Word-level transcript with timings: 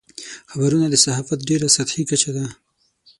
خبرونه 0.51 0.85
د 0.89 0.95
صحافت 1.05 1.39
ډېره 1.49 1.67
سطحي 1.75 2.03
کچه 2.09 2.31
ده. 2.37 2.45